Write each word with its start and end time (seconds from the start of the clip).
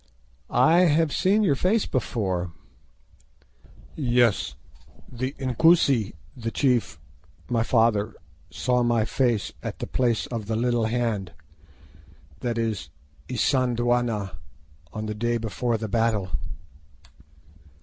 "I 0.49 0.77
have 0.85 1.13
seen 1.13 1.43
your 1.43 1.53
face 1.53 1.85
before." 1.85 2.53
"Yes; 3.95 4.55
the 5.11 5.35
Inkoosi, 5.37 6.15
the 6.35 6.49
chief, 6.49 6.99
my 7.47 7.61
father, 7.61 8.15
saw 8.49 8.81
my 8.81 9.05
face 9.05 9.53
at 9.61 9.77
the 9.77 9.85
place 9.85 10.25
of 10.25 10.47
the 10.47 10.55
Little 10.55 10.85
Hand"—that 10.87 12.57
is, 12.57 12.89
Isandhlwana—"on 13.29 15.05
the 15.05 15.13
day 15.13 15.37
before 15.37 15.77
the 15.77 15.87
battle." 15.87 16.31